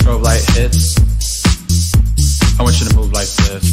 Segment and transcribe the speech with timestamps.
[0.00, 0.96] Strobe light hits,
[2.58, 3.64] I want you to move like this.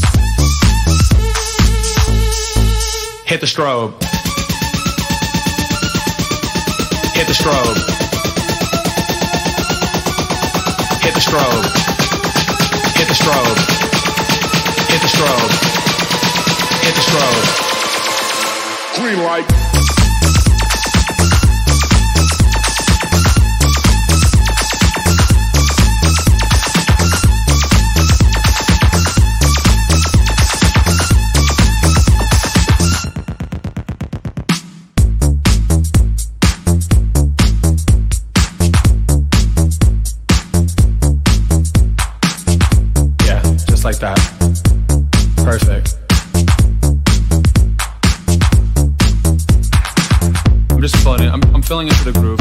[3.26, 3.94] Hit the strobe.
[7.14, 7.78] Hit the strobe.
[11.02, 11.66] Hit the strobe.
[12.98, 13.58] Hit the strobe.
[14.90, 15.52] Hit the strobe.
[16.84, 17.46] Hit the strobe.
[19.00, 19.67] Green light.
[51.68, 52.37] Filling into the groove.